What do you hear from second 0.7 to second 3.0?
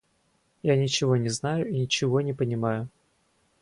ничего не знаю и ничего не понимаю.